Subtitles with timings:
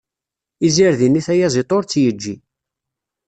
[0.65, 2.35] Izirdi-nni tayaziḍt ur tt-yeǧǧi.